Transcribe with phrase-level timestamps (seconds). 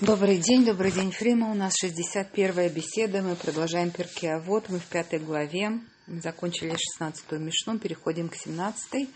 [0.00, 1.52] Добрый день, добрый день, Фрима.
[1.52, 3.22] У нас 61-я беседа.
[3.22, 5.70] Мы продолжаем перки, а вот мы в пятой главе.
[6.08, 9.08] Мы закончили 16-ю Мишну, переходим к 17-й.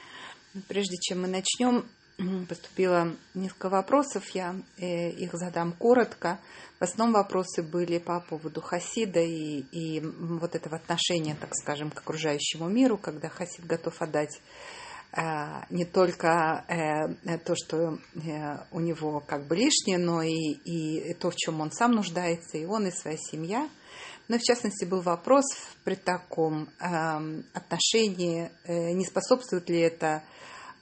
[0.68, 1.84] Прежде чем мы начнем,
[2.48, 4.24] поступило несколько вопросов.
[4.36, 6.38] Я э, их задам коротко.
[6.78, 11.98] В основном вопросы были по поводу Хасида и, и вот этого отношения, так скажем, к
[11.98, 14.40] окружающему миру, когда Хасид готов отдать
[15.70, 21.30] не только э, то, что э, у него как бы лишнее, но и, и то,
[21.30, 23.68] в чем он сам нуждается, и он, и своя семья.
[24.28, 25.44] Но, в частности, был вопрос
[25.84, 30.22] при таком эм, отношении, не способствует ли это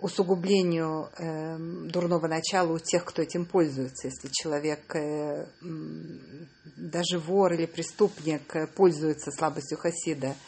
[0.00, 4.08] усугублению эм, дурного начала у тех, кто этим пользуется.
[4.08, 4.92] Если человек,
[6.76, 10.34] даже вор или преступник, пользуется слабостью Хасида–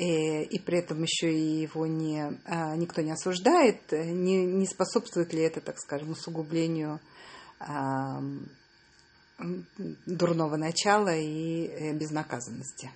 [0.00, 4.66] и, э, и при этом еще и его не, а, никто не осуждает, не, не
[4.66, 7.00] способствует ли это, так скажем, усугублению
[10.06, 12.90] дурного начала и э, безнаказанности?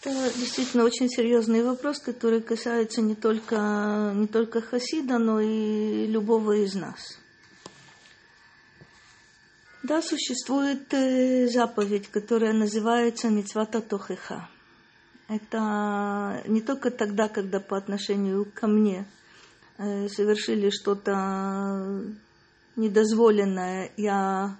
[0.00, 6.52] Это действительно очень серьезный вопрос, который касается не только, не только Хасида, но и любого
[6.52, 7.18] из нас.
[9.82, 14.48] Да, существует э, заповедь, которая называется Мицвата Тохеха
[15.28, 19.06] это не только тогда, когда по отношению ко мне
[19.76, 22.02] э, совершили что-то
[22.76, 24.56] недозволенное, я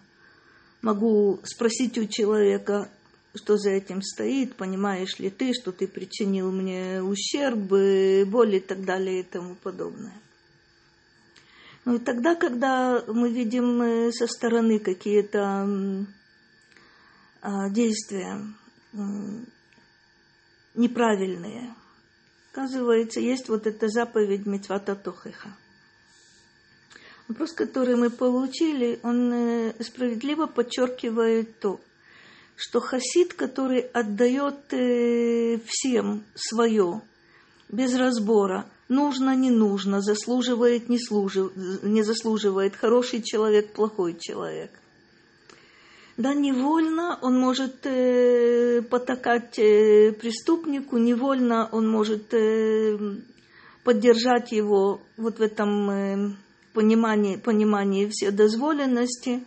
[0.83, 2.91] могу спросить у человека,
[3.35, 7.59] что за этим стоит, понимаешь ли ты, что ты причинил мне ущерб,
[8.29, 10.21] боль и так далее и тому подобное.
[11.87, 16.07] Ну и тогда, когда мы видим э, со стороны какие-то
[17.41, 18.43] а, действия,
[20.79, 21.75] неправильные.
[22.53, 25.51] Оказывается, есть вот эта заповедь Митвата Тохеха.
[27.29, 31.79] Вопрос, который мы получили, он э, справедливо подчеркивает то,
[32.57, 37.03] что хасид, который отдает э, всем свое,
[37.69, 41.53] без разбора, нужно, не нужно, заслуживает, не, служив,
[41.83, 44.71] не заслуживает, хороший человек, плохой человек–
[46.19, 52.99] да, невольно он может э, потакать э, преступнику, невольно он может э,
[53.85, 56.31] поддержать его вот в этом э,
[56.75, 59.45] понимании, понимании вседозволенности.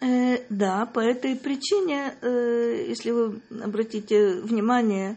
[0.00, 5.16] Э, да, по этой причине, э, если вы обратите внимание,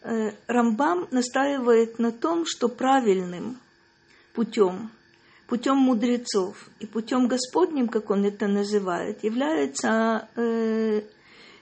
[0.00, 3.58] э, Рамбам настаивает на том, что правильным
[4.32, 4.90] путем
[5.46, 11.02] путем мудрецов и путем Господним, как он это называет, является э,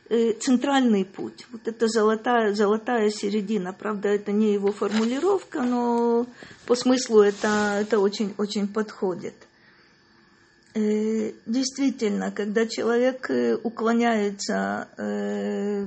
[0.08, 1.46] э, центральный путь.
[1.52, 3.72] Вот это золотая, золотая середина.
[3.72, 6.26] Правда, это не его формулировка, но
[6.66, 9.34] по смыслу это, это очень, очень подходит.
[10.74, 15.86] Э, действительно, когда человек э, уклоняется э,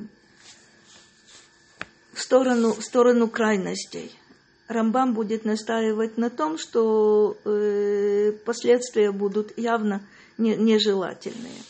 [2.14, 4.18] в сторону, в сторону крайностей–
[4.68, 10.06] Рамбам будет настаивать на том, что э, последствия будут явно
[10.38, 11.62] не, нежелательные.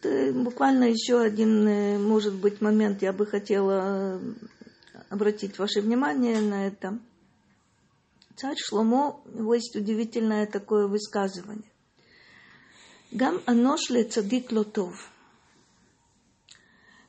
[0.00, 4.20] Это буквально еще один, э, может быть, момент я бы хотела
[5.10, 6.98] обратить ваше внимание на это.
[8.34, 11.70] Царь Шломо, у него есть удивительное такое высказывание.
[13.12, 15.10] Гам анош ле цадик лотов–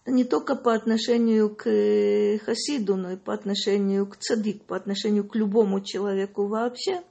[0.08, 5.28] не только по отношению к э, Хасиду, но и по отношению к цадик, по отношению
[5.28, 7.04] к любому человеку вообще,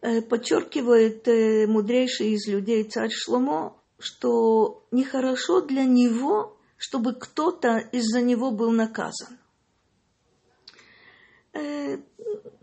[0.00, 8.22] э, подчеркивает э, мудрейший из людей царь Шломо, что нехорошо для него, чтобы кто-то из-за
[8.22, 9.38] него был наказан.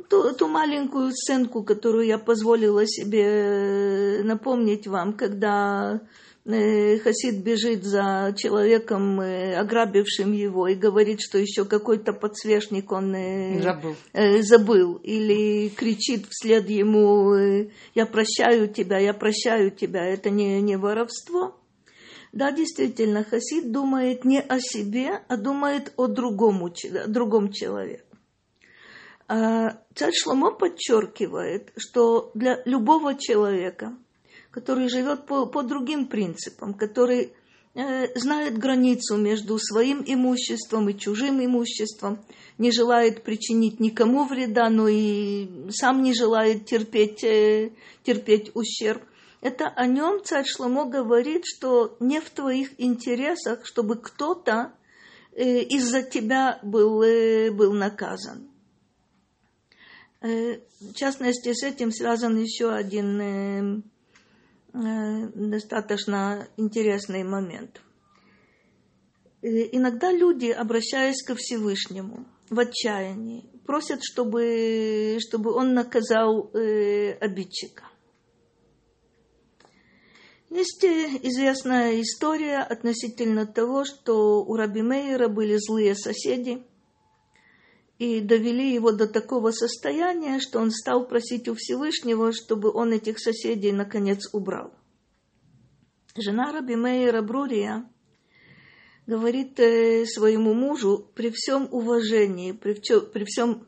[0.10, 6.02] Ту, ту маленькую сценку, которую я позволила себе напомнить вам, когда
[6.44, 13.62] Хасид бежит за человеком, э, ограбившим его, и говорит, что еще какой-то подсвечник он э,
[13.62, 13.96] забыл.
[14.42, 14.96] забыл.
[15.04, 20.04] Или кричит вслед ему, я прощаю тебя, я прощаю тебя.
[20.04, 21.58] Это не, не воровство.
[22.32, 28.06] Да, действительно, Хасид думает не о себе, а думает о другом, о другом человеке.
[29.28, 33.96] А царь Шломо подчеркивает, что для любого человека–
[34.52, 37.34] который живет по, по другим принципам, который
[37.74, 42.20] э, знает границу между своим имуществом и чужим имуществом,
[42.58, 47.72] не желает причинить никому вреда, но и сам не желает терпеть, э,
[48.04, 49.02] терпеть ущерб.
[49.42, 54.74] Это о нем царь Шломо говорит, что не в твоих интересах, чтобы кто-то
[55.34, 58.50] э, из-за тебя был, э, был наказан.
[60.22, 63.82] Э, в частности, с этим связан еще один э,
[64.74, 67.82] достаточно интересный момент.
[69.42, 77.86] Иногда люди, обращаясь ко Всевышнему в отчаянии, просят, чтобы, чтобы он наказал э, обидчика.
[80.50, 86.66] Есть известная история относительно того, что у Раби Мейера были злые соседи
[88.02, 93.20] и довели его до такого состояния, что он стал просить у Всевышнего, чтобы он этих
[93.20, 94.74] соседей наконец убрал.
[96.16, 97.88] Жена Раби Мейера Брурия
[99.06, 103.68] говорит э, своему мужу при всем уважении, при, при всем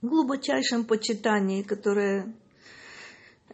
[0.00, 2.32] глубочайшем почитании, которое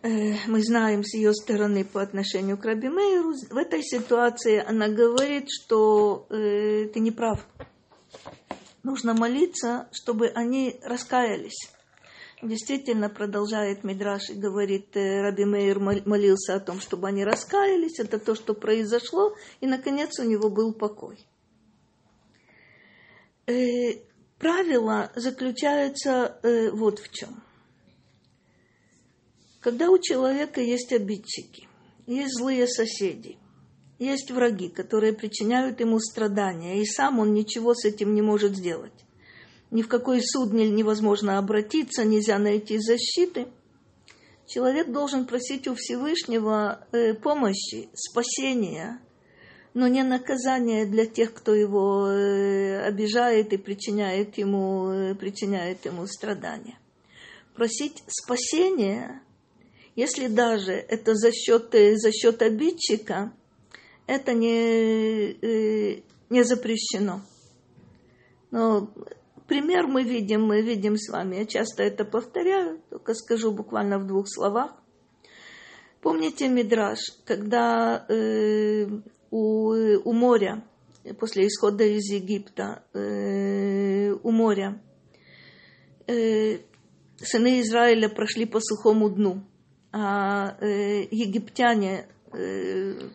[0.02, 4.88] Э, мы знаем с ее стороны по отношению к Раби Мейру, в этой ситуации она
[4.88, 7.44] говорит, что э, ты не прав.
[8.86, 11.72] Нужно молиться, чтобы они раскаялись.
[12.40, 17.98] Действительно, продолжает Мидраш и говорит, э, Раби Мейр молился о том, чтобы они раскаялись.
[17.98, 19.34] Это то, что произошло.
[19.60, 21.18] И, наконец, у него был покой.
[23.48, 24.04] Э,
[24.38, 27.42] правило заключается э, вот в чем.
[29.58, 31.68] Когда у человека есть обидчики,
[32.06, 33.36] есть злые соседи,
[33.98, 38.92] есть враги, которые причиняют ему страдания, и сам он ничего с этим не может сделать.
[39.70, 43.48] Ни в какой суд невозможно обратиться, нельзя найти защиты.
[44.46, 49.00] Человек должен просить у Всевышнего э, помощи, спасения,
[49.74, 56.06] но не наказания для тех, кто его э, обижает и причиняет ему, э, причиняет ему
[56.06, 56.78] страдания.
[57.54, 59.22] Просить спасения
[59.96, 63.32] если даже это за счет, за счет обидчика,
[64.06, 67.20] это не, э, не запрещено.
[68.50, 68.90] Но
[69.46, 71.36] пример мы видим, мы видим с вами.
[71.36, 74.72] Я часто это повторяю, только скажу буквально в двух словах.
[76.00, 78.86] Помните Мидраш, когда э,
[79.30, 80.64] у, у моря,
[81.18, 84.80] после исхода из Египта, э, у моря,
[86.06, 86.58] э,
[87.16, 89.42] сыны Израиля прошли по сухому дну–
[89.98, 92.06] а, э, египтяне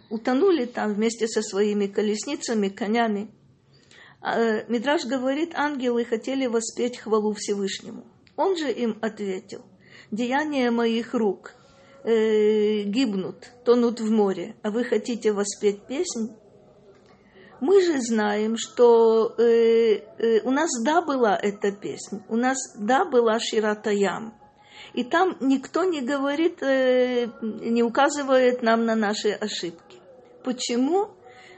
[0.10, 3.30] утонули там вместе со своими колесницами, конями.
[4.22, 8.06] А, Мидраш говорит, ангелы хотели воспеть хвалу Всевышнему.
[8.36, 9.64] Он же им ответил,
[10.12, 11.54] деяния моих рук
[12.04, 16.36] э, гибнут, тонут в море, а вы хотите воспеть песнь?
[17.60, 23.06] Мы же знаем, что э, э, у нас да была эта песня, у нас да
[23.06, 24.34] была Ширатаям,
[24.94, 30.00] и там никто не говорит, э, не указывает нам на наши ошибки.
[30.44, 31.12] Почему?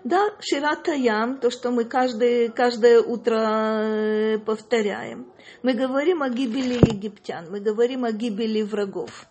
[0.03, 5.31] Да, Ширатаям, то, что мы каждое, каждое утро э, повторяем.
[5.63, 9.25] Мы говорим о гибели египтян, мы говорим о гибели врагов.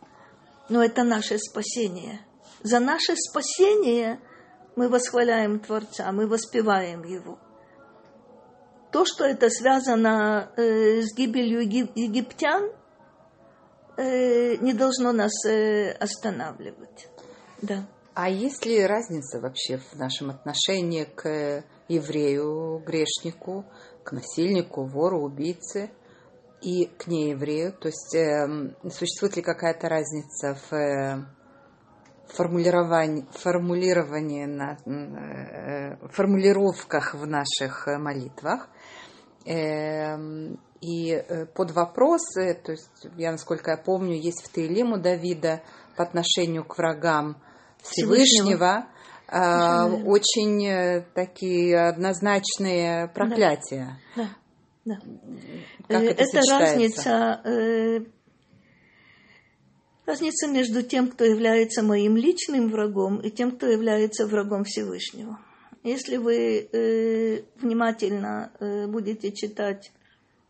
[0.68, 2.20] Но это наше спасение.
[2.62, 4.18] За наше спасение
[4.74, 7.38] мы восхваляем Творца, мы воспеваем Его.
[8.90, 12.72] То, что это связано э, с гибелью египтян–
[13.96, 17.08] э, не должно нас э, останавливать.
[17.60, 17.86] Да.
[18.14, 23.64] А есть ли разница вообще в нашем отношении к еврею, грешнику,
[24.04, 25.90] к насильнику, вору, убийце
[26.60, 27.72] и к нееврею?
[27.72, 31.24] То есть э, существует ли какая-то разница в э,
[32.28, 38.68] формулировании, формулировании на, э, формулировках в наших молитвах?
[39.46, 40.16] Э,
[40.82, 45.62] и э, под вопросы, то есть я, насколько я помню, есть в Таилиму Давида
[45.96, 47.40] по отношению к врагам
[47.80, 48.88] Всевышнего,
[49.28, 50.10] Всевышнего.
[50.10, 53.96] очень э, такие однозначные проклятия.
[54.16, 54.28] Да,
[54.84, 54.98] да.
[55.86, 58.00] Как это, это разница, э,
[60.04, 65.38] разница между тем, кто является моим личным врагом, и тем, кто является врагом Всевышнего.
[65.84, 70.01] Если вы э, внимательно э, будете читать Э,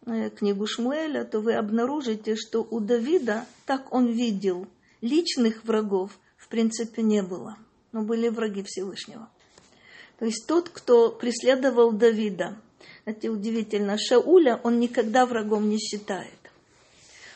[0.04, 4.66] книгу Шмуэля, то вы обнаружите, что у Давида, так он видел,
[5.00, 7.56] личных врагов в принципе не было,
[7.92, 9.28] но были враги Всевышнего.
[10.18, 12.56] То есть тот, кто преследовал Давида,
[13.04, 16.38] это удивительно, Шауля он никогда врагом не считает.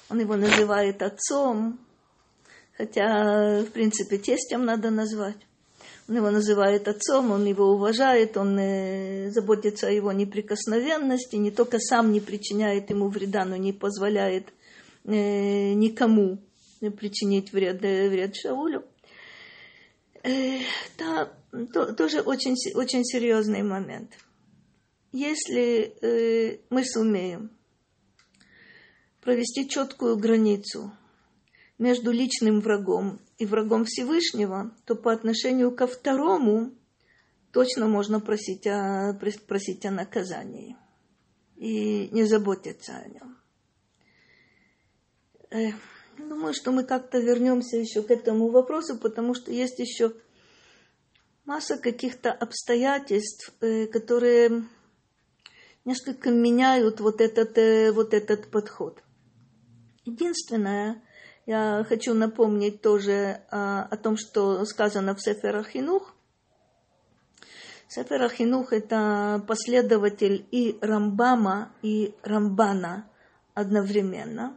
[0.09, 1.79] Он его называет отцом,
[2.77, 5.39] хотя, в принципе, тестем надо назвать.
[6.09, 11.81] Он его называет отцом, он его уважает, он э, заботится о его неприкосновенности, не только
[11.81, 14.53] сам не причиняет ему вреда, но не позволяет
[15.05, 16.39] э, никому
[16.97, 18.85] причинить вред, э, вред Шаулю.
[20.23, 21.33] Это
[21.73, 24.13] то, тоже очень, очень серьезный момент.
[25.13, 27.51] Если мы сумеем
[29.23, 30.93] провести четкую границу
[31.79, 36.73] между личным врагом и врагом Всевышнего, то по отношению ко второму
[37.53, 40.77] точно можно просить о, просить о наказании
[41.57, 43.37] и не заботиться о нем.
[45.51, 45.73] Э,
[46.19, 50.13] думаю, что мы как-то вернемся еще к этому вопросу, потому что есть еще
[51.45, 54.65] масса каких-то обстоятельств, э, которые
[55.85, 59.03] несколько меняют вот этот, э, вот этот подход.
[60.05, 61.03] Единственное,
[61.47, 66.13] я хочу напомнить тоже а, о том, что сказано в Сефер Ахинух.
[67.89, 73.09] Сефер Ахинух– это последователь и Рамбама, и Рамбана
[73.55, 74.57] одновременно.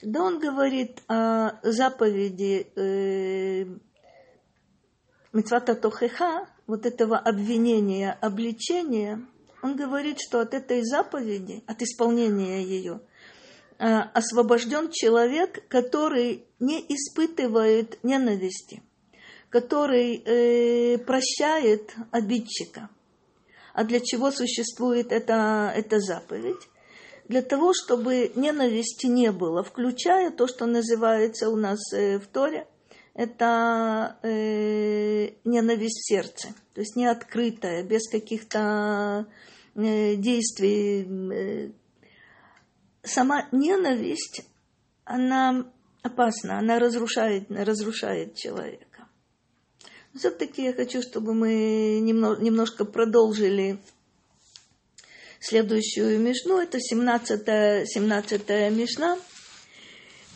[0.00, 3.66] Когда он говорит о заповеди э,
[5.34, 9.20] Митвата Тохеха, вот этого обвинения, обличения,
[9.62, 13.02] он говорит, что от этой заповеди, от исполнения ее–
[13.78, 18.82] освобожден человек, который не испытывает ненависти,
[19.50, 22.88] который э, прощает обидчика.
[23.72, 26.68] А для чего существует эта, эта заповедь?
[27.28, 32.66] Для того, чтобы ненависти не было, включая то, что называется у нас э, в Торе,
[33.14, 39.26] это э, ненависть в сердце, то есть не открытая, без каких-то
[39.74, 41.70] э, действий э,
[43.04, 44.42] сама ненависть,
[45.04, 45.66] она
[46.02, 49.08] опасна, она разрушает, разрушает человека.
[50.14, 53.78] Все-таки я хочу, чтобы мы немножко продолжили
[55.40, 56.58] следующую мишну.
[56.58, 59.18] Это 17-я 17 мишна.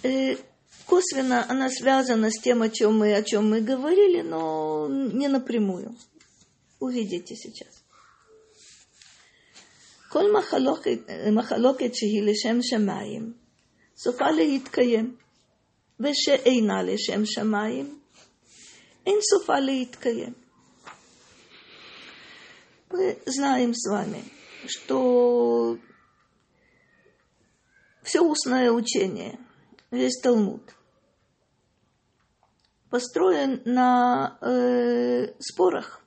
[0.03, 0.37] Э,
[0.85, 5.97] косвенно она связана с тем, о чем мы, о чем мы говорили, но не напрямую.
[6.81, 7.78] Увидите сейчас.
[10.10, 11.00] כל מחלוקת,
[11.32, 13.34] מחלוקת שהיא לשם שמיים,
[13.98, 15.16] סופה להתקיים,
[16.00, 18.00] ושאינה לשם שמיים,
[19.06, 20.34] אין סופה להתקיים.
[22.94, 24.24] Мы знаем с вами,
[24.68, 25.80] что
[28.04, 29.40] все устное учение,
[29.90, 30.75] весь Талмуд,
[32.92, 36.04] построен на э, спорах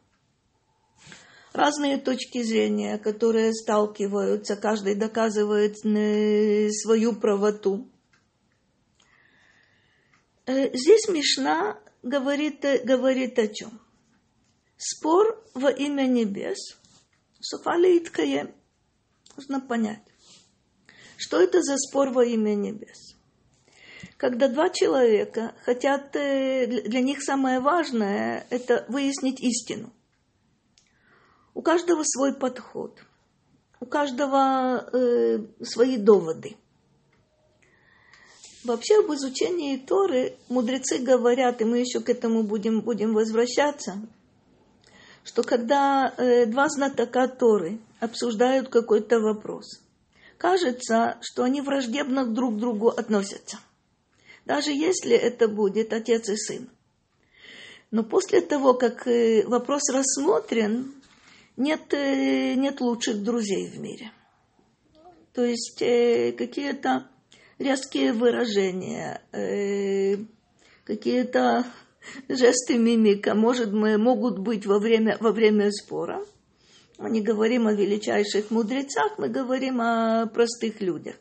[1.53, 7.89] разные точки зрения, которые сталкиваются, каждый доказывает свою правоту.
[10.45, 13.79] Э, здесь Мишна говорит, говорит о чем?
[14.77, 16.77] Спор во имя небес.
[17.39, 18.53] Суфали Иткаем.
[19.35, 20.03] Нужно понять,
[21.17, 23.15] что это за спор во имя небес.
[24.17, 29.91] Когда два человека хотят, э, для них самое важное– это выяснить истину–
[31.53, 32.97] у каждого свой подход,
[33.79, 36.55] у каждого э, свои доводы.
[38.63, 43.99] Вообще об изучении Торы мудрецы говорят, и мы еще к этому будем, будем возвращаться,
[45.23, 49.81] что когда э, два знатока Торы обсуждают какой-то вопрос,
[50.37, 53.59] кажется, что они враждебно друг к другу относятся.
[54.45, 56.69] Даже если это будет отец и сын.
[57.89, 61.00] Но после того, как э, вопрос рассмотрен,
[61.57, 64.11] нет, э, нет лучших друзей в мире.
[65.33, 67.07] То есть э, какие-то
[67.59, 70.17] резкие выражения, э,
[70.83, 71.65] какие-то
[72.29, 76.25] жесты мимика, может, мы, могут быть во время, во время спора.
[76.97, 81.15] Мы не говорим о величайших мудрецах, мы говорим о простых людях.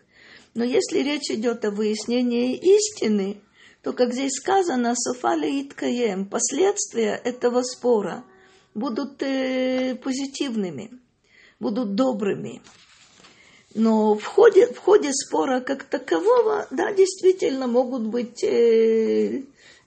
[0.55, 3.41] Но если речь идет о выяснении истины,
[3.83, 8.25] то, как здесь сказано, софали иткаем, последствия этого спора–
[8.81, 10.91] будут э, позитивными,
[11.61, 12.61] будут добрыми.
[13.75, 19.43] Но в ходе, в ходе спора как такового, да, действительно могут быть, э,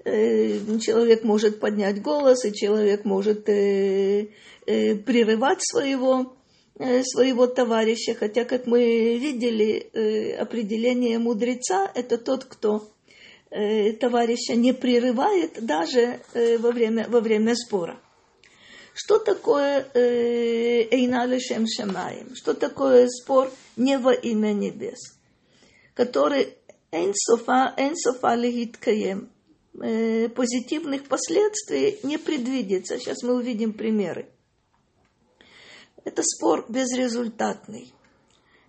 [0.05, 4.29] э, человек может поднять голос, и человек может э,
[4.65, 6.33] э, прерывать своего,
[6.79, 8.13] э, своего товарища.
[8.13, 12.88] Хотя, как мы видели, э, определение мудреца– это тот, кто
[13.51, 18.00] э, товарища не прерывает даже э, во, время, во время спора.
[18.93, 22.35] Что такое э, Эйна Лешем Шамаем?
[22.35, 25.17] Что такое спор не во имя небес?
[25.95, 26.55] Который
[26.91, 27.73] Эйнсофа,
[28.35, 29.29] Легиткаем.
[29.81, 33.00] Э, позитивных последствий не предвидится.
[33.00, 34.29] Сейчас мы увидим примеры.
[36.05, 37.91] Это спор безрезультатный.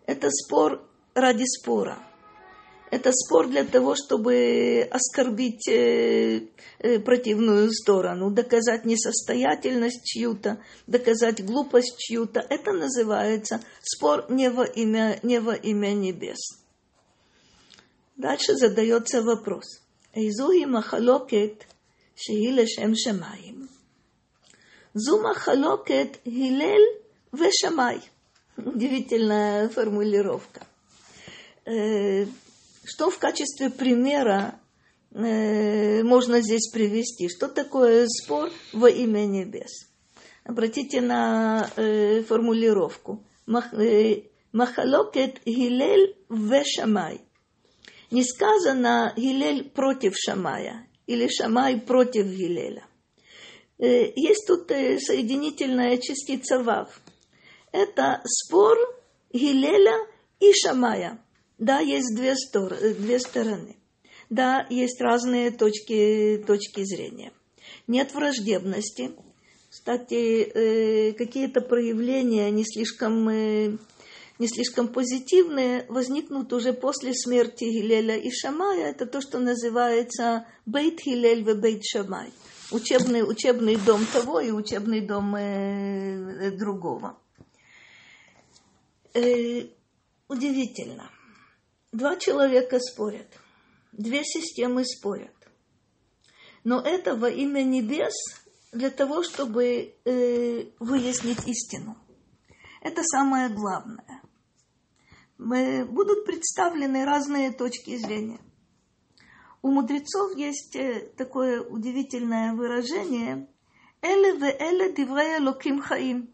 [0.06, 1.98] Это спор ради спора
[2.94, 6.46] это спор для того, чтобы оскорбить э,
[6.78, 12.38] э, противную сторону, доказать несостоятельность чью-то, доказать глупость чью-то.
[12.38, 16.38] Это называется спор не во имя, не во имя небес.
[18.16, 19.82] Дальше задается вопрос.
[20.12, 21.66] Эйзуи махалокет
[22.14, 23.68] шиилешем шамаим.
[24.92, 28.00] Зума халокет гилель вешамай.
[28.56, 30.64] Удивительная формулировка
[31.64, 32.26] э,
[32.86, 34.60] что в качестве примера
[35.10, 37.28] можно здесь привести?
[37.28, 39.88] Что такое спор во имя небес?
[40.44, 41.70] Обратите на
[42.28, 43.24] формулировку.
[44.52, 47.20] Махалокет Гилель в Шамай.
[48.10, 52.86] Не сказано Гилель против Шамая или Шамай против Гилеля.
[53.78, 57.00] Есть тут соединительная частица Вав.
[57.72, 58.76] Это спор
[59.32, 60.06] Гилеля
[60.38, 61.23] и Шамая.
[61.58, 63.76] Да, есть две, стор- две стороны.
[64.30, 67.32] Да, есть разные точки, точки зрения.
[67.86, 69.12] Нет враждебности.
[69.70, 73.78] Кстати, какие-то проявления не слишком
[74.38, 78.90] не слишком позитивные, возникнут уже после смерти Гилеля и Шамая.
[78.90, 82.32] Это то, что называется Бейт Гилель и Бейт Шамай.
[82.72, 87.16] Учебный, учебный дом того и учебный дом э, другого.
[89.12, 89.66] Э,
[90.28, 91.10] удивительно.
[91.94, 93.28] Два человека спорят.
[93.92, 95.30] Две системы спорят.
[96.64, 98.14] Но это во имя небес
[98.72, 101.96] для того, чтобы э, выяснить истину.
[102.80, 104.22] Это самое главное.
[105.38, 108.40] Будут представлены разные точки зрения.
[109.62, 110.76] У мудрецов есть
[111.16, 113.48] такое удивительное выражение
[114.02, 116.28] «Эле ве эле диврея локим хаим».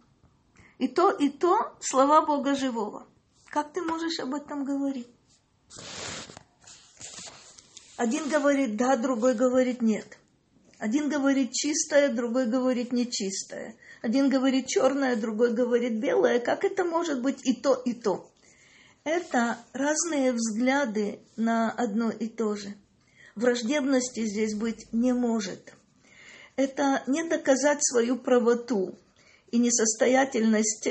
[0.78, 3.06] И то, и то слова Бога живого.
[3.50, 5.19] Как ты можешь об этом говорить?
[7.96, 10.18] Один говорит да, другой говорит нет.
[10.78, 13.76] Один говорит чистое, другой говорит нечистое.
[14.00, 16.40] Один говорит черное, другой говорит белое.
[16.40, 18.30] Как это может быть и то, и то?
[19.04, 22.74] Это разные взгляды на одно и то же.
[23.34, 25.74] Враждебности здесь быть не может.
[26.56, 28.94] Это не доказать свою правоту
[29.50, 30.88] и несостоятельность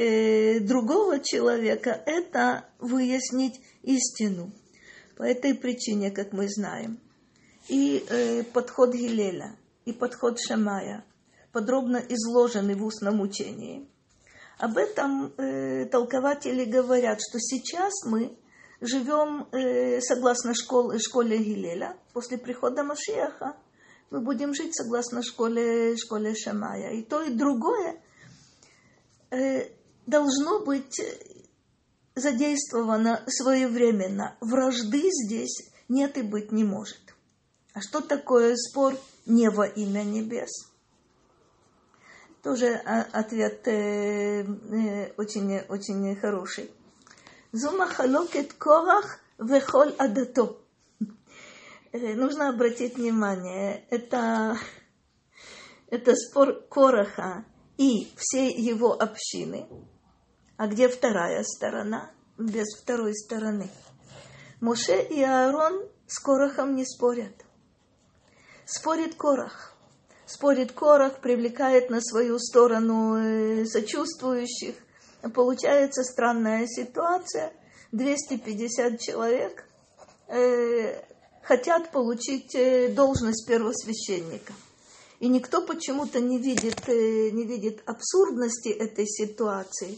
[0.68, 4.52] другого человека, это выяснить истину.
[5.20, 6.98] По этой причине, как мы знаем.
[7.68, 9.54] И э, подход Гилеля,
[9.84, 11.04] и подход Шамая
[11.52, 13.86] подробно изложены в устном учении.
[14.60, 18.38] Об этом э, толкователи говорят, что сейчас мы
[18.80, 21.98] живем э, согласно школе, школе Гилеля.
[22.14, 23.58] После прихода Машиаха
[24.12, 26.94] мы будем жить согласно школе, школе Шамая.
[26.94, 28.02] И то, и другое
[29.32, 29.68] э,
[30.06, 30.98] должно быть
[32.20, 34.36] задействовано своевременно.
[34.42, 37.16] Вражды здесь нет и быть не может.
[37.74, 40.50] А что такое спор не во имя небес?
[42.44, 46.72] Тоже ответ э, э, очень, очень хороший.
[47.52, 50.56] Зума халокет корах вехоль адато.
[51.92, 54.58] Нужно обратить внимание, это,
[55.90, 57.44] это спор Кораха
[57.78, 59.66] и всей его общины.
[60.60, 62.12] А где вторая сторона?
[62.38, 63.70] Без второй стороны.
[64.60, 67.32] Моше и Аарон с Корахом не спорят.
[68.66, 69.74] Спорит Корах.
[70.26, 74.76] Спорит Корах, привлекает на свою сторону сочувствующих.
[75.34, 77.54] Получается странная ситуация.
[77.94, 79.64] 250 человек
[80.28, 81.02] э,
[81.42, 84.52] хотят получить должность первосвященника.
[85.22, 89.98] И никто почему-то не видит, не видит абсурдности этой ситуации,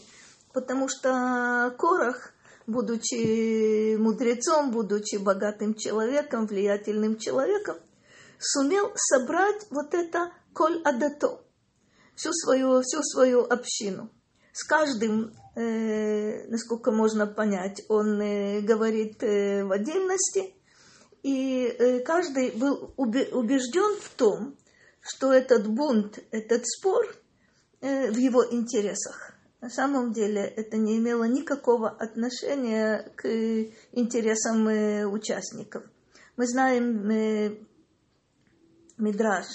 [0.52, 2.32] потому что Корах,
[2.66, 7.76] будучи мудрецом, будучи богатым человеком, влиятельным человеком,
[8.38, 11.40] сумел собрать вот это коль адато,
[12.14, 14.10] всю свою, всю свою общину.
[14.52, 20.54] С каждым, э, насколько можно понять, он э, говорит э, в отдельности,
[21.22, 24.56] и э, каждый был убежден в том,
[25.00, 27.06] что этот бунт, этот спор
[27.80, 29.31] э, в его интересах.
[29.62, 33.28] На самом деле это не имело никакого отношения к
[33.92, 35.84] интересам э, участников.
[36.36, 37.58] Мы знаем э,
[38.98, 39.46] Мидраш,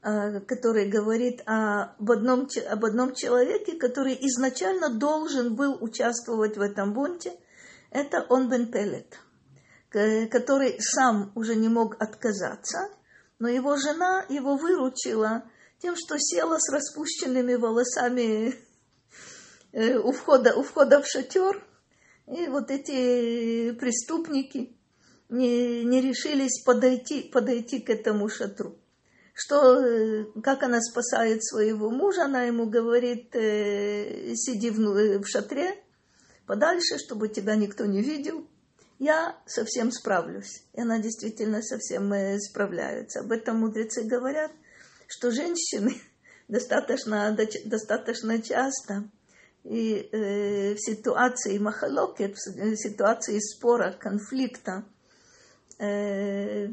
[0.00, 7.32] который говорит об одном, об одном человеке, который изначально должен был участвовать в этом бунте.
[7.90, 9.18] Это он Бен Пелет,
[9.90, 12.90] который сам уже не мог отказаться,
[13.38, 15.44] но его жена его выручила
[15.78, 18.54] тем, что села с распущенными волосами
[19.72, 21.62] у входа, у входа в шатер.
[22.26, 24.76] И вот эти преступники
[25.28, 28.76] не, не решились подойти, подойти к этому шатру.
[29.34, 35.82] Что, как она спасает своего мужа, она ему говорит, сиди в, в шатре
[36.46, 38.46] подальше, чтобы тебя никто не видел.
[38.98, 40.64] я совсем справлюсь.
[40.74, 43.20] И она действительно совсем э, справляется.
[43.20, 44.52] Об этом мудрецы говорят,
[45.08, 46.00] что женщины
[46.48, 49.08] достаточно, достаточно часто
[49.64, 54.84] и э, в ситуации махалокет, в ситуации спора, конфликта,
[55.78, 56.68] э,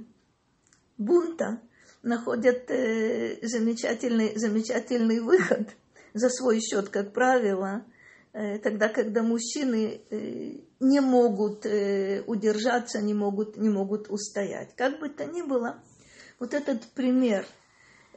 [0.97, 1.61] бунта,
[2.01, 5.69] находят э, замечательный, замечательный выход
[6.13, 7.85] за свой счет, как правило,
[8.33, 14.73] э, тогда, когда мужчины э, не могут э, удержаться, не могут, не могут устоять.
[14.75, 15.83] Как бы то ни было,
[16.39, 17.45] вот этот пример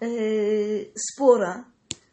[0.00, 1.66] э, спора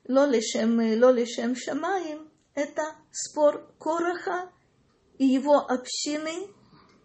[0.07, 2.28] лолишем, лолишем шамаем,
[2.59, 4.51] это спор Короха
[5.17, 6.47] и его общины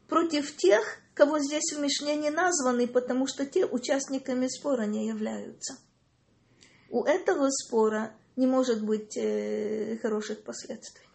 [0.09, 5.79] против тех, кого здесь в Мишне не названы, потому что те участниками спора не являются.
[6.91, 11.07] У этого спора не может быть э, хороших последствий.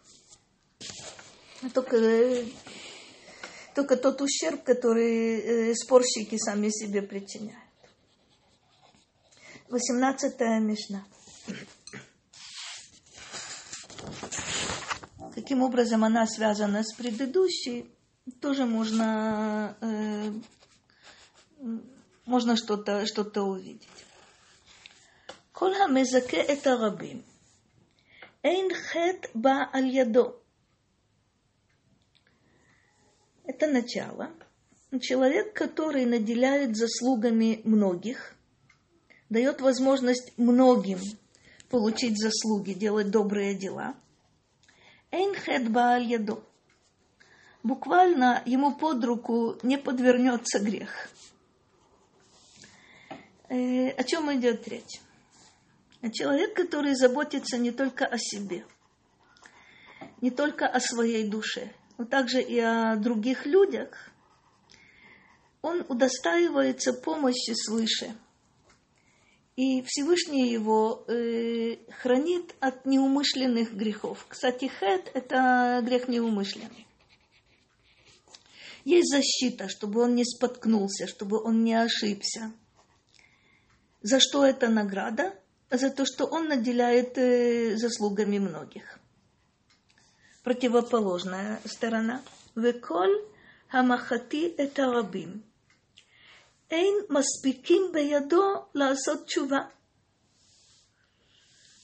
[1.74, 2.46] Только,
[3.74, 7.70] только тот ущерб, который э, спорщики сами себе причиняют.
[9.68, 11.04] 18 Мишна.
[15.49, 17.89] Каким образом она связана с предыдущей,
[18.41, 20.31] тоже можно, э,
[22.25, 23.87] можно что-то что увидеть.
[25.51, 27.21] כל המזכה את הרבים,
[28.43, 30.33] אין חטא בא על ידו.
[33.47, 34.31] Это начало.
[35.01, 38.33] Человек, который наделяет заслугами многих,
[39.29, 40.99] дает возможность многим
[41.69, 43.95] получить заслуги, делать добрые дела.
[45.10, 45.68] Эйн хет
[46.06, 46.44] яду.
[47.62, 51.10] Буквально ему под руку не подвернется грех.
[53.48, 55.00] Э, о чем идет речь?
[56.12, 58.64] Человек, который заботится не только о себе,
[60.22, 64.10] не только о своей душе, но также и о других людях,
[65.60, 68.16] он удостаивается помощи свыше.
[69.60, 74.24] И Всевышний его э, хранит от неумышленных грехов.
[74.26, 76.86] Кстати, хет– это грех неумышленный.
[78.86, 82.52] Есть защита, чтобы он не споткнулся, чтобы он не ошибся.
[84.00, 85.34] За что это награда?
[85.70, 88.98] За то, что он наделяет э, заслугами многих
[90.42, 92.22] противоположная сторона.
[92.54, 93.26] Веколь
[93.68, 95.44] хамахати это рабим.
[96.70, 99.70] Эйн маспиким беядо ласот чува.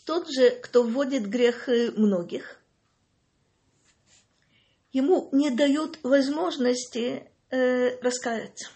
[0.05, 2.61] Тот же, кто вводит грех многих,
[4.93, 8.71] ему не дают возможности э, раскаяться.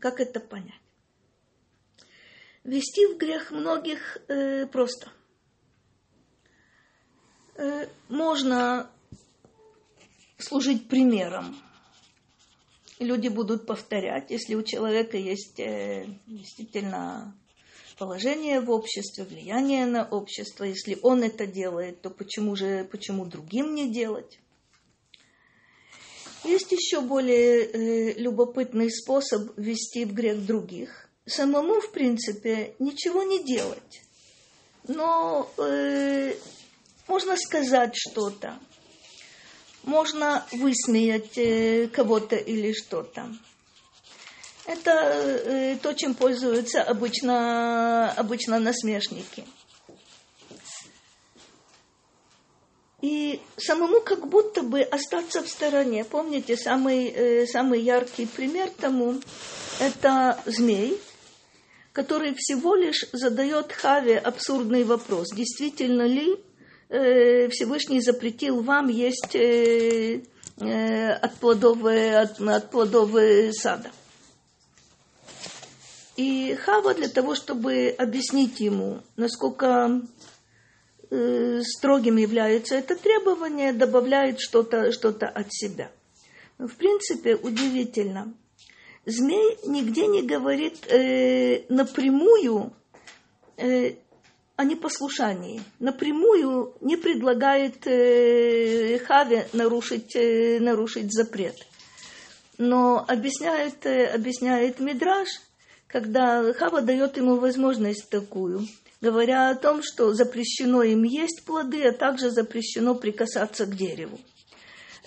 [0.00, 0.82] Как это понять?
[2.64, 5.10] Вести в грех многих э, просто–
[7.56, 8.90] Э, можно
[10.38, 11.56] служить примером.
[13.00, 17.34] Люди будут повторять, если у человека есть э, действительно
[17.98, 20.64] положение в обществе, влияние на общество.
[20.64, 24.38] Если он это делает, то почему же, почему другим не делать?
[26.44, 31.08] Есть еще более э, любопытный способ ввести в грех других.
[31.26, 34.02] Самому, в принципе, ничего не делать.
[34.86, 36.34] Но э,
[37.08, 38.58] можно сказать что-то.
[39.84, 43.28] Можно высмеять э, кого-то или что-то.
[44.66, 49.44] Это э, то, чем пользуются обычно, обычно насмешники.
[53.02, 56.06] И самому как будто бы остаться в стороне.
[56.06, 59.20] Помните, самый, э, самый яркий пример тому–
[59.80, 60.98] это змей,
[61.92, 65.28] который всего лишь задает Хаве абсурдный вопрос.
[65.34, 66.40] Действительно ли
[66.94, 70.20] Э, Всевышний запретил вам есть э,
[70.60, 73.10] э, от плодов, от, от плодов
[73.50, 73.90] сада.
[76.14, 80.02] И Хава для того, чтобы объяснить ему, насколько
[81.10, 85.90] строгим является это требование, добавляет что-то что от себя.
[86.58, 88.32] В принципе, удивительно.
[89.04, 92.72] Змей нигде не говорит э, напрямую,
[93.56, 93.94] э,
[94.56, 95.62] о непослушании.
[95.80, 101.56] Напрямую не предлагает э, Хаве нарушить, э, нарушить запрет.
[102.56, 105.28] Но объясняет, э, объясняет Мидраш,
[105.88, 108.66] когда Хава дает ему возможность такую,
[109.00, 114.20] говоря о том, что запрещено им есть плоды, а также запрещено прикасаться к дереву.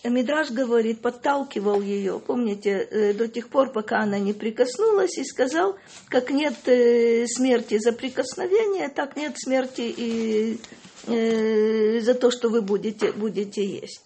[0.09, 5.77] Мидраж говорит, подталкивал ее, помните, э, до тех пор, пока она не прикоснулась, и сказал,
[6.07, 10.59] как нет э, смерти за прикосновение, так нет смерти и
[11.07, 14.03] э, за то, что вы будете, будете есть.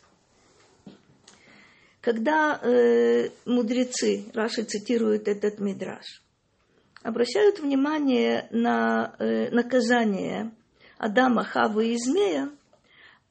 [2.01, 2.59] когда
[3.45, 6.23] мудрецы, Раши цитирует этот мидраж,
[7.03, 9.13] обращают внимание на
[9.51, 10.51] наказание
[10.97, 12.49] Адама, Хавы и Змея,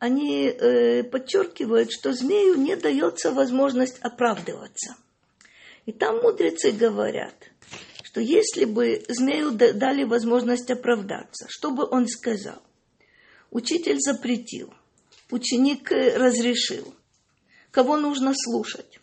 [0.01, 4.97] они э, подчеркивают, что змею не дается возможность оправдываться.
[5.85, 7.35] И там мудрецы говорят,
[8.03, 12.63] что если бы змею дали возможность оправдаться, что бы он сказал?
[13.51, 14.73] Учитель запретил,
[15.31, 16.95] ученик э, разрешил.
[17.71, 19.01] Кого нужно слушать?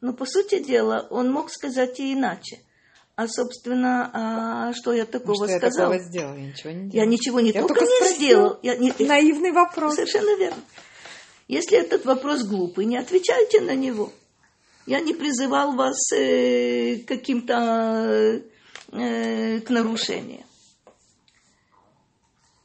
[0.00, 2.60] Но, по сути дела, он мог сказать и иначе.
[3.18, 5.94] А, собственно, а, что я такого ну, что сказала?
[5.94, 6.92] Я такого сделала, я ничего не делала.
[6.92, 8.58] Я ничего не я только, только не сделал.
[8.62, 8.94] Я не...
[9.00, 9.96] Наивный вопрос.
[9.96, 10.62] Совершенно верно.
[11.48, 14.12] Если этот вопрос глупый, не отвечайте на него.
[14.86, 18.40] Я не призывал вас э, каким-то
[18.92, 20.44] э, к нарушениям.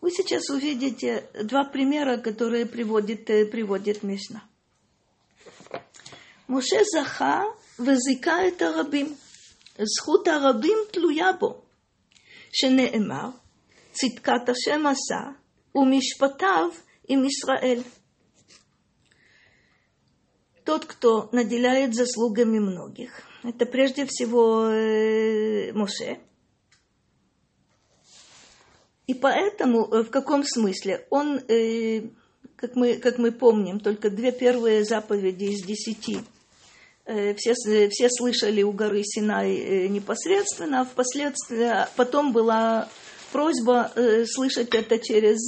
[0.02, 4.44] Вы сейчас увидите два примера, которые приводит, э, приводит Мишна.
[6.46, 7.46] Муше Заха
[7.80, 9.18] вызыкает рабим.
[9.85, 11.63] זכות הרבים תלויה בו,
[12.53, 13.29] שנאמר,
[13.93, 15.31] צדקת השם עשה,
[15.75, 16.69] ומשפטיו
[17.09, 17.83] עם ישראל.
[20.65, 26.21] Тот, кто наделяет заслугами многих, это прежде всего э, Моше.
[29.07, 31.07] И поэтому, в каком смысле?
[31.09, 32.11] Он, э,
[32.57, 36.42] как, мы, как мы помним, только две первые заповеди из десяти – Э,
[37.06, 37.54] все,
[37.90, 42.90] все слышали у горы Синай э, непосредственно, а впоследствии потом была
[43.32, 45.40] просьба э, слышать это через,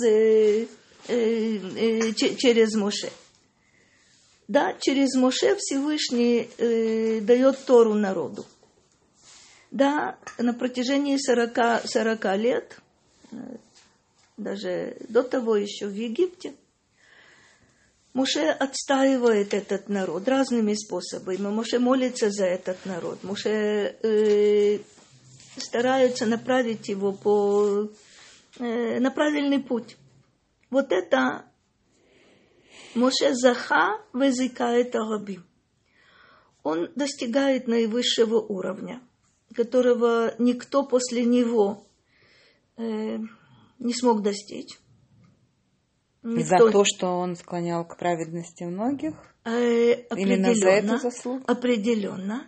[1.08, 3.10] через Моше.
[4.48, 6.50] Да, через Моше Всевышний
[7.22, 8.46] дает Тору народу.
[9.72, 12.78] Да, на протяжении 40, 40 лет,
[14.38, 16.54] даже до того еще в Египте–
[18.16, 21.50] Муше отстаивает этот народ разными способами.
[21.50, 23.22] Муше молится за этот народ.
[23.24, 24.80] Муше э,
[25.58, 27.90] старается направить его по,
[28.58, 29.98] э, на правильный путь.
[30.70, 31.44] Вот это
[32.94, 35.46] Моше Заха вызыкает Арабим.
[36.64, 39.02] Он достигает наивысшего уровня,
[39.54, 41.86] которого никто после него
[42.78, 43.18] э,
[43.80, 44.80] не смог достичь.
[46.26, 49.14] За то, что он склонял к праведности многих?
[49.44, 51.44] Э, Именно за эту заслугу?
[51.46, 52.48] Определенно.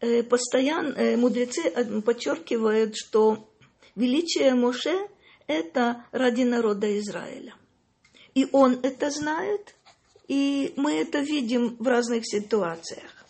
[0.00, 1.70] Э, постоянно э, мудрецы
[2.02, 3.48] подчеркивают, что
[3.94, 5.08] величие Моше–
[5.46, 7.54] это ради народа Израиля.
[8.34, 9.76] И он это знает,
[10.26, 13.24] и мы это видим в разных ситуациях.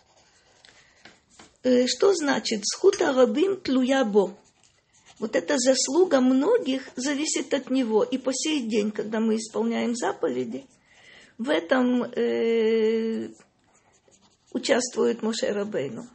[1.62, 4.34] Что значит «схута рабим тлуябо»?
[5.18, 8.02] Вот эта заслуга многих зависит от него.
[8.02, 10.66] И по сей день, когда мы исполняем заповеди,
[11.38, 13.30] в этом э,
[14.52, 16.06] участвует Моше Рабейну.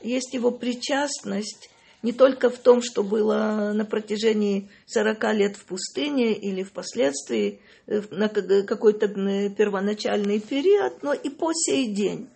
[0.00, 1.70] Есть его причастность
[2.02, 8.02] не только в том, что было на протяжении 40 лет в пустыне или впоследствии э,
[8.10, 9.06] на какой-то
[9.50, 12.28] первоначальный период, но и по сей день.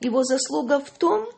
[0.00, 1.37] Его заслуга в том, Э,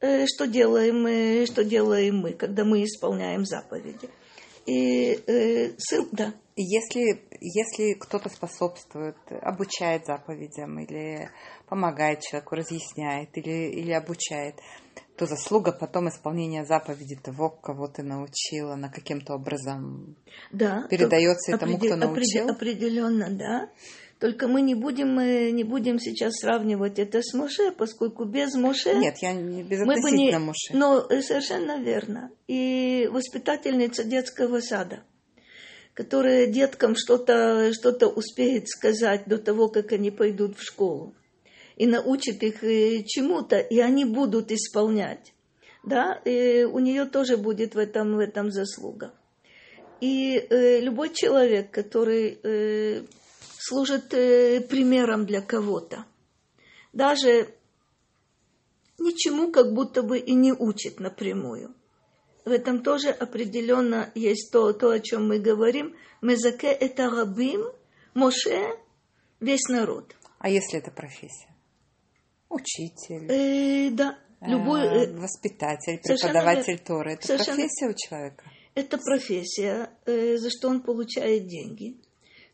[0.00, 4.08] что делаем что делаем мы, когда мы исполняем заповеди.
[4.66, 6.34] И э, сын, да.
[6.54, 11.30] Если, если кто-то способствует, обучает заповедям или
[11.68, 14.56] помогает человеку, разъясняет или, или обучает,
[15.16, 20.16] то заслуга потом исполнения заповеди того, кого ты научила, на каким-то образом
[20.52, 22.50] да, передается тому, кто научил.
[22.50, 23.70] Определенно, да.
[24.18, 28.94] Только мы не будем, мы не будем сейчас сравнивать это с Моше, поскольку без Моше...
[28.94, 30.72] Нет, я не без мы бы не, Моше.
[30.72, 32.32] Но э, совершенно верно.
[32.48, 35.04] И воспитательница детского сада,
[35.94, 41.14] которая деткам что-то что успеет сказать до того, как они пойдут в школу,
[41.76, 45.32] и научит их э, чему-то, и они будут исполнять.
[45.84, 49.14] Да, и у нее тоже будет в этом, в этом заслуга.
[50.00, 53.02] И э, любой человек, который э,
[53.68, 56.06] служит э, примером для кого-то.
[56.92, 57.54] Даже
[58.98, 61.74] ничему как будто бы и не учит напрямую.
[62.44, 65.94] В этом тоже определенно есть то, то о чем мы говорим.
[66.22, 67.66] Мезаке это рабим,
[68.14, 68.78] Моше,
[69.40, 70.16] весь народ.
[70.38, 71.54] А если это профессия?
[72.48, 73.30] Учитель.
[73.30, 74.18] Э, да.
[74.40, 77.14] Любой, э, воспитатель, преподаватель Торы.
[77.14, 78.44] Это профессия у человека?
[78.74, 81.96] Это профессия, э, за что он получает деньги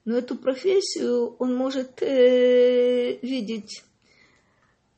[0.05, 3.83] но эту профессию он может э, видеть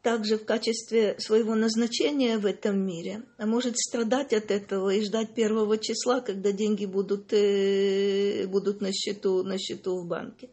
[0.03, 5.35] также в качестве своего назначения в этом мире, а может страдать от этого и ждать
[5.35, 10.49] первого числа, когда деньги будут, э, будут на, счету, на счету в банке.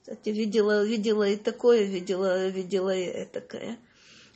[0.00, 3.78] Кстати, видела, видела и такое, видела, видела и этакое.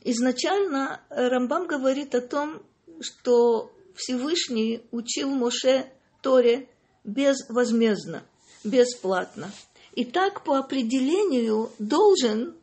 [0.03, 2.61] Изначально Рамбам говорит о том,
[2.99, 5.85] что Всевышний учил Моше
[6.21, 6.67] Торе
[7.03, 8.23] безвозмездно,
[8.63, 9.51] бесплатно.
[9.93, 12.55] И так по определению должен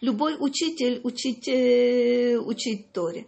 [0.00, 3.26] любой учитель учить, э, учить Торе.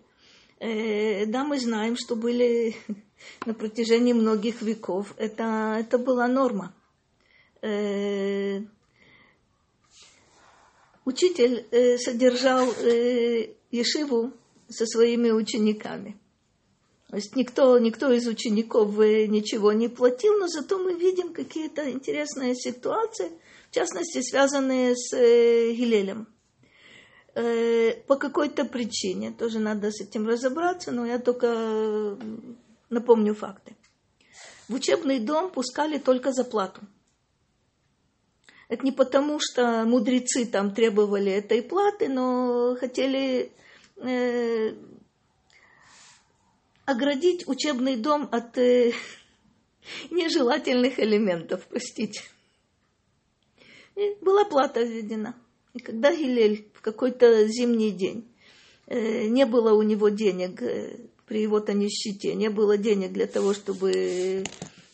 [0.59, 2.77] Э, да, мы знаем, что были
[3.47, 5.15] на протяжении многих веков.
[5.17, 6.75] Это, это была норма.
[7.63, 8.61] Э,
[11.05, 11.65] учитель
[11.99, 12.69] содержал
[13.71, 14.33] Ешиву
[14.69, 16.19] со своими учениками.
[17.09, 21.89] То есть никто, никто из учеников э, ничего не платил, но зато мы видим какие-то
[21.91, 23.31] интересные ситуации,
[23.71, 26.27] в частности, связанные с э, Гилелем.
[27.35, 32.19] Э, по какой-то причине, тоже надо с этим разобраться, но я только
[32.91, 33.77] напомню факты.
[34.69, 36.81] В учебный дом пускали только за плату.
[38.69, 43.53] Это не потому, что мудрецы там требовали этой платы, но хотели
[43.97, 44.75] э,
[46.87, 48.93] оградить учебный дом от э,
[50.11, 52.23] нежелательных элементов, простите.
[53.97, 55.35] И была плата введена.
[55.75, 58.27] И когда Гилель в какой-то зимний день
[58.87, 60.97] э, не было у него денег э,
[61.27, 64.45] при его-то нищете, не было денег для того, чтобы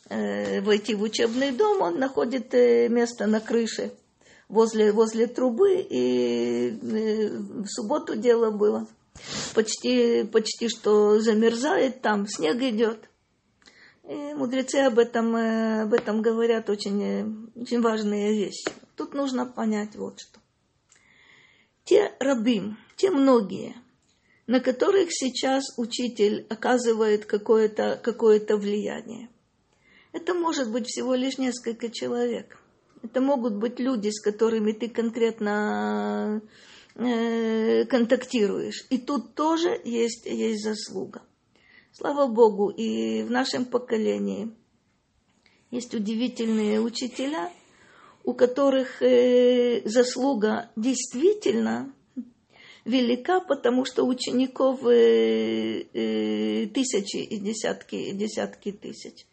[0.09, 3.93] э, войти в учебный дом, он находит э, место на крыше
[4.49, 8.89] возле, возле трубы, и э, в субботу дело было–
[9.55, 13.09] почти, почти что замерзает, там снег идет.
[14.09, 18.69] И мудрецы об этом, э, об этом говорят очень, э, очень важные вещи.
[18.97, 20.41] Тут нужно понять вот что.
[21.85, 23.77] Те рабим, те многие,
[24.47, 29.29] на которых сейчас учитель оказывает какое-то какое влияние.
[30.13, 32.59] Это может быть всего лишь несколько человек.
[33.03, 36.43] Это могут быть люди, с которыми ты конкретно
[36.95, 38.87] контактируешь.
[38.91, 41.23] И тут тоже есть, есть заслуга.
[41.93, 44.51] Слава Богу, и в нашем поколении
[45.71, 47.51] есть удивительные учителя,
[48.25, 51.93] у которых э, заслуга действительно
[52.85, 55.85] велика, потому что учеников э,
[56.73, 59.27] тысячи и десятки, и десятки тысяч.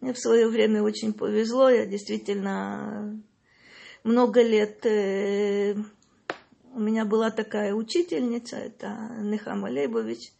[0.00, 3.22] Мне в свое время очень повезло, я действительно
[4.04, 4.84] много лет
[6.74, 10.32] у меня была такая учительница, это Нехама Лейбович.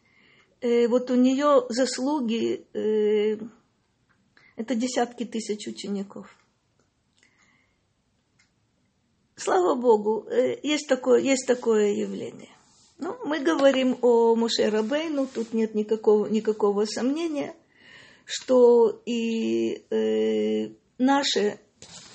[0.60, 3.36] Э, вот у нее заслуги, э,
[4.56, 6.34] это десятки тысяч учеников.
[9.36, 12.50] Слава Богу, э, есть такое, есть такое явление.
[12.98, 17.54] Ну, мы говорим о Муше Рабейну, тут нет никакого, никакого сомнения,
[18.24, 21.58] что и э, наше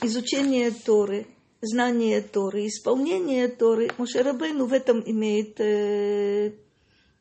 [0.02, 1.28] изучение Торы–
[1.62, 6.54] знание Торы, исполнение Торы, Мушарабейну в этом имеет э,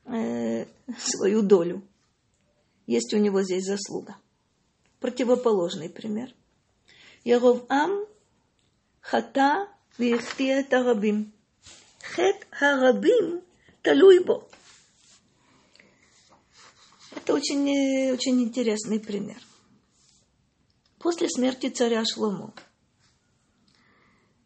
[0.05, 0.67] э,
[0.99, 1.83] свою долю.
[2.87, 4.17] Есть у него здесь заслуга.
[5.01, 6.33] Противоположный пример.
[7.25, 8.07] Яровам
[9.01, 9.69] хата
[9.99, 11.33] вихтия тарабим.
[12.15, 13.43] Хет харабим
[13.83, 14.47] талуйбо.
[17.15, 19.39] Это очень, э, очень интересный пример.
[20.99, 22.53] После смерти царя Шломо–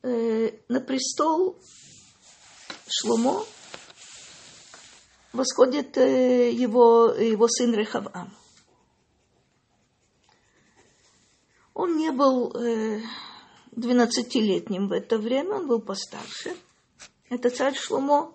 [0.03, 1.59] э, на престол
[2.89, 3.45] Шломо
[5.33, 8.33] восходит э, его, его сын Рехавам.
[11.75, 13.01] Он не был э,
[13.77, 16.57] 12-летним в это время, он был постарше.
[17.29, 18.35] Это царь Шломо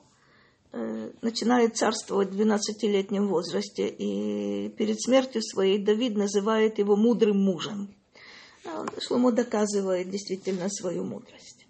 [0.72, 7.94] э, начинает царствовать в 12-летнем возрасте, и перед смертью своей Давид называет его мудрым мужем.
[8.66, 11.66] А Шломо доказывает действительно свою мудрость.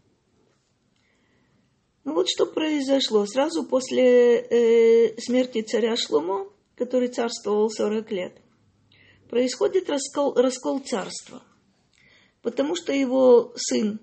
[2.06, 3.26] Ну вот что произошло.
[3.26, 8.38] Сразу после э, смерти царя Шломо, который царствовал 40 лет,
[9.30, 11.44] происходит раскол, раскол царства.
[12.42, 14.00] Потому что его сын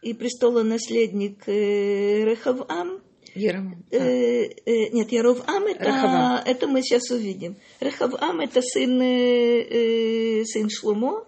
[0.00, 3.02] и престолонаследник э, Рехавам,
[3.34, 3.84] Яровам.
[3.90, 7.56] Э, э, нет, Яровам это, это мы сейчас увидим.
[7.80, 11.26] Рехавам это сын, э, э, сын Шломо,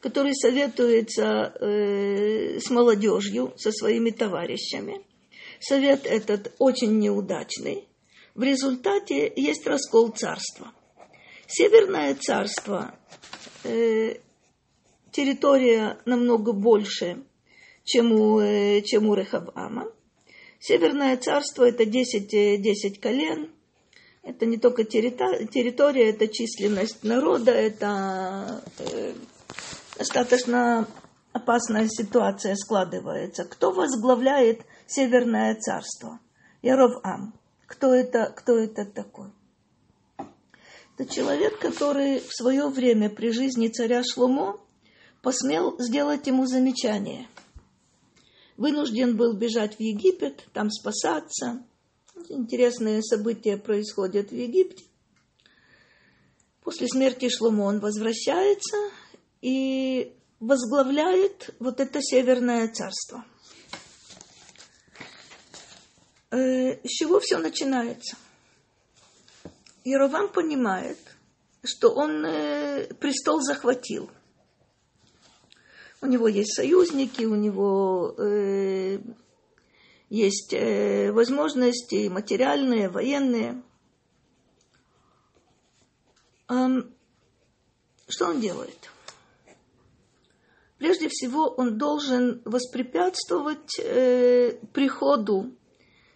[0.00, 5.04] который советуется э, с молодежью, со своими товарищами
[5.60, 7.86] совет этот очень неудачный.
[8.34, 10.72] В результате есть раскол царства.
[11.46, 12.94] Северное царство,
[13.64, 14.16] э,
[15.10, 17.22] территория намного больше,
[17.84, 19.92] чем у, э, чем у Рехавама.
[20.60, 22.28] Северное царство это 10,
[22.62, 23.50] 10 э, колен.
[24.22, 29.14] Это не только территория, это численность народа, это э,
[30.00, 30.88] достаточно
[31.32, 33.44] опасная ситуация складывается.
[33.44, 36.20] Кто возглавляет Северное царство?
[36.62, 37.34] Яровам.
[37.66, 39.28] Кто это, кто это такой?
[40.96, 44.58] Это человек, который в свое время при жизни царя Шломо
[45.22, 47.28] посмел сделать ему замечание.
[48.56, 51.62] Вынужден был бежать в Египет, там спасаться.
[52.30, 54.84] Интересные события происходят в Египте.
[56.62, 58.76] После смерти Шломо он возвращается
[59.40, 63.24] и возглавляет вот это Северное царство.
[66.30, 68.16] Э, с чего все начинается?
[69.84, 70.98] Яровам понимает,
[71.64, 74.10] что он э, престол захватил.
[76.02, 79.00] У него есть союзники, у него э,
[80.08, 83.62] есть возможности материальные, военные.
[86.48, 88.90] Что он делает?
[90.80, 95.52] Прежде всего, он должен воспрепятствовать э, приходу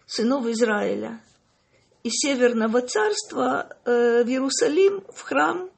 [0.07, 1.21] сынов Израиля
[2.01, 5.69] из Северного царства э, в Иерусалим, в храм.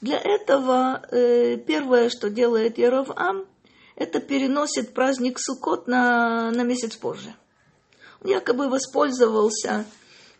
[0.00, 3.46] Для этого э, первое, что делает Яровам,
[3.96, 7.34] это переносит праздник Суккот на, на месяц позже.
[8.22, 9.84] Он якобы воспользовался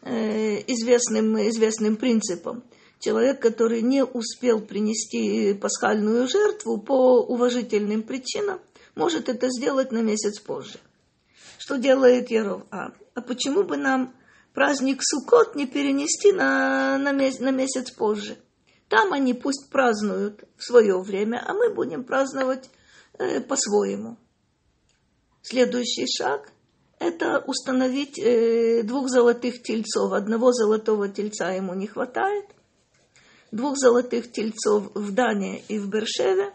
[0.02, 2.62] э, известным, известным принципом.
[2.98, 8.60] Человек, который не успел принести пасхальную жертву по уважительным причинам,
[8.94, 10.78] может это сделать на месяц позже.
[11.58, 12.62] Что делает Яров?
[12.70, 14.12] А, а почему бы нам
[14.58, 18.36] праздник Суккот не перенести на, на, месяц, на месяц позже.
[18.88, 22.68] Там они пусть празднуют в свое время, а мы будем праздновать
[23.18, 24.16] э, по-своему.
[25.42, 26.50] Следующий шаг–
[26.98, 30.12] это установить э, двух золотых тельцов.
[30.12, 32.46] Одного золотого тельца ему не хватает.
[33.50, 36.52] Двух золотых тельцов в Дане и в Бершеве.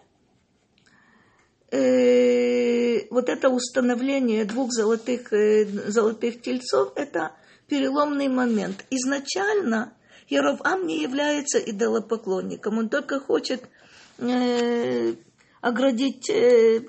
[1.71, 7.31] Э, вот это установление двух золотых, э, золотых тельцов– это–
[7.67, 8.85] переломный момент.
[8.91, 9.93] Изначально
[10.27, 13.63] Яровам не является идолопоклонником, он только хочет
[14.19, 15.13] э,
[15.61, 16.81] оградить, э,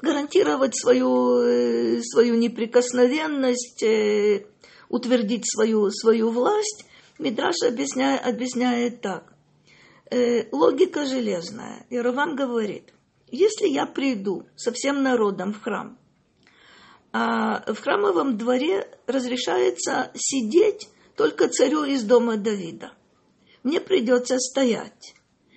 [0.00, 3.84] гарантировать свою, свою неприкосновенность,
[4.88, 6.84] утвердить свою, свою власть.
[7.20, 9.32] Мидраш объясняет, объясняет так.
[10.10, 11.86] Э, логика железная.
[11.90, 12.92] Яровам говорит,
[13.30, 15.98] если я приду со всем народом в храм
[17.12, 22.92] а в храмовом дворе разрешается сидеть только царю из дома Давида.
[23.62, 25.14] Мне придется стоять.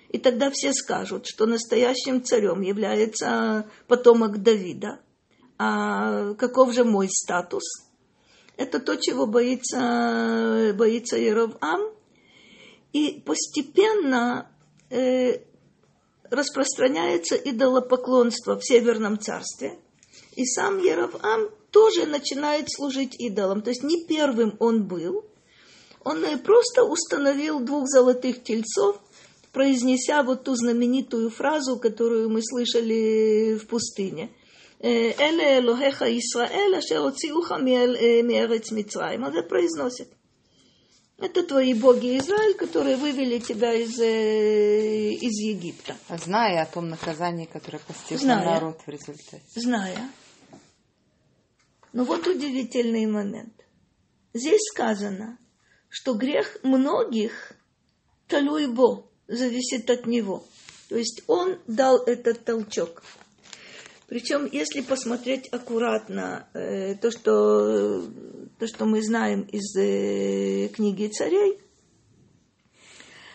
[0.08, 5.00] И тогда все скажут, что настоящим царем является потомок Давида.
[5.58, 7.62] А каков же мой статус?
[8.56, 11.92] Это то, чего боится, боится Яровам.
[12.92, 14.50] И постепенно
[14.90, 15.40] э,
[16.30, 19.78] распространяется идолопоклонство в Северном царстве–
[20.36, 23.62] и сам Яровам тоже начинает служить идолам.
[23.62, 25.24] То есть не первым он был.
[26.04, 29.00] Он просто установил двух золотых тельцов,
[29.52, 34.30] произнеся вот ту знаменитую фразу, которую мы слышали в пустыне.
[34.84, 39.24] Эле Элохеха Исраэль, ашер оциуха миэрец Мицраим.
[39.24, 40.08] Он это произносит.
[41.16, 45.96] Это твои боги Израиль, которые вывели тебя из, из Египта.
[46.10, 49.42] Зная о том наказании, которое постигло народ в результате.
[49.54, 50.10] Зная.
[51.92, 53.54] Но вот удивительный момент.
[54.34, 55.38] Здесь сказано,
[55.88, 57.52] что грех многих
[58.26, 60.44] талуйбо зависит от него.
[60.88, 63.02] То есть он дал этот толчок.
[64.14, 68.00] Причем, если посмотреть аккуратно э, то, что,
[68.60, 71.60] то, что мы знаем из э, книги царей,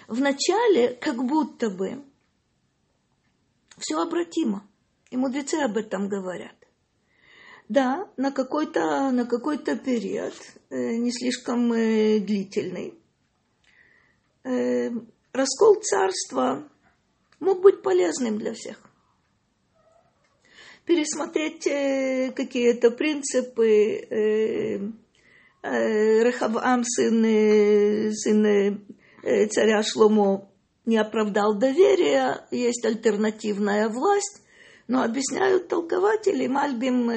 [0.07, 2.01] вначале как будто бы
[3.77, 4.65] все обратимо.
[5.11, 6.55] И мудрецы об этом говорят.
[7.67, 10.33] Да, на какой-то на какой-то период,
[10.69, 12.97] э, не слишком э, длительный,
[14.45, 14.91] э,
[15.33, 16.69] раскол царства
[17.41, 18.88] мог быть полезным для всех.
[20.89, 24.07] Пересмотреть э, какие-то принципы.
[24.09, 24.79] Э,
[25.61, 28.81] э, Рехавам, сын, сын
[29.51, 30.49] царя Шломо,
[30.87, 34.41] не оправдал доверия, есть альтернативная власть,
[34.87, 37.11] но объясняют толкователи, Мальбим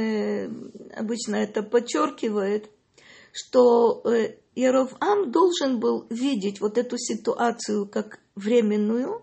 [0.94, 2.68] обычно это подчеркивает,
[3.32, 4.04] что
[4.54, 9.22] Яровам должен был видеть вот эту ситуацию как временную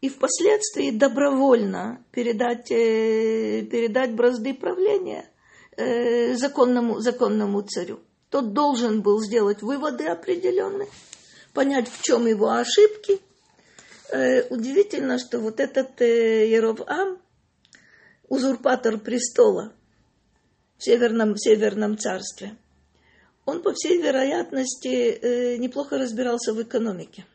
[0.00, 5.28] и впоследствии добровольно передать, э, передать бразды правления
[5.76, 8.00] э, законному, законному царю.
[8.30, 10.88] Тот должен был сделать выводы определенные,
[11.52, 13.20] понять, в чем его ошибки,
[14.10, 17.18] Э, удивительно, что вот этот Еровам,
[18.28, 19.72] узурпатор престола
[20.78, 22.56] в Северном, в Северном царстве,
[23.44, 27.26] он, по всей вероятности, неплохо разбирался в экономике.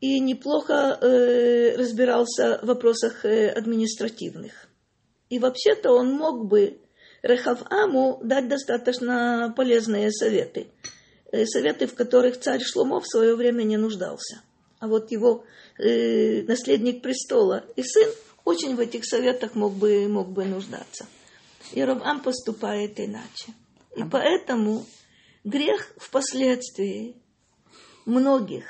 [0.00, 4.68] И неплохо разбирался в вопросах административных.
[5.28, 6.78] И вообще-то он мог бы
[7.22, 10.68] Рехаваму дать достаточно полезные советы.
[11.32, 14.40] Советы, в которых царь Шломов в свое время не нуждался
[14.80, 15.44] а вот его
[15.78, 18.08] э, наследник престола и сын
[18.44, 21.06] очень в этих советах мог бы, мог бы нуждаться.
[21.72, 23.52] И Равам поступает иначе.
[23.94, 24.86] И поэтому
[25.44, 27.16] грех впоследствии
[28.06, 28.64] многих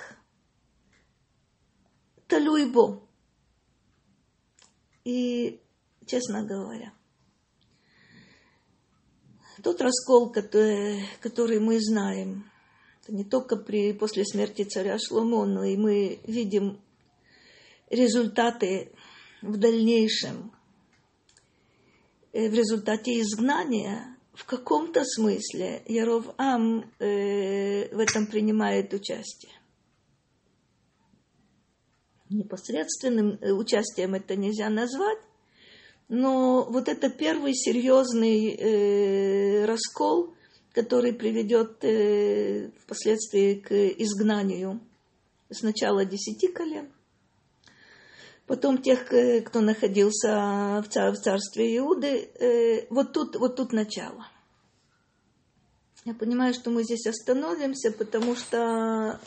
[2.29, 3.03] талуйбо.
[5.05, 5.61] И,
[6.07, 6.93] честно говоря,
[9.62, 12.45] тот раскол, который, мы знаем,
[13.09, 16.81] не только при, после смерти царя Шломо, но и мы видим
[17.91, 18.93] результаты
[19.41, 20.53] в дальнейшем,
[22.33, 29.57] э, в результате изгнания, в каком-то смысле Яров-Ам э, в этом принимает участие.
[32.31, 35.18] Непосредственным э, участием это нельзя назвать,
[36.09, 40.35] но вот это первый серьезный э, раскол–
[40.79, 44.81] который приведет э, впоследствии к изгнанию
[45.51, 46.93] сначала десяти колен,
[48.47, 52.31] потом тех, э, кто находился в, цар, в царстве Иуды.
[52.39, 54.24] Э, вот, тут, вот тут начало.
[56.05, 59.20] Я понимаю, что мы здесь остановимся, потому что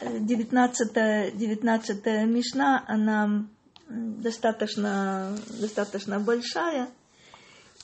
[0.00, 3.46] 19, 19 Мишна, она
[3.88, 6.88] достаточно, достаточно большая–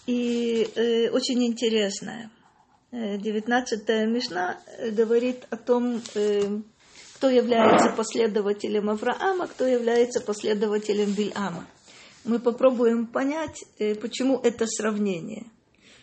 [0.07, 2.31] и э, очень интересная.
[2.91, 6.59] Э, девятнадцатая Мишна э, говорит о том, э,
[7.15, 11.67] кто является последователем Авраама, кто является последователем Бильама.
[12.25, 15.47] Мы попробуем понять, э, почему это сравнение.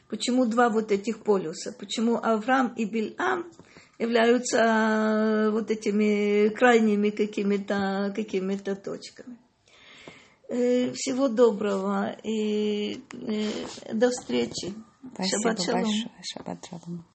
[0.08, 1.74] Почему два вот этих полюса?
[1.78, 3.52] Почему Авраам и Бильам
[4.00, 9.38] являются э, вот этими крайними какими-то какими точками?
[10.48, 14.74] Э, всего доброго и э, до встречи.
[15.14, 15.86] Спасибо большое.
[16.24, 17.06] Шаббат шалом.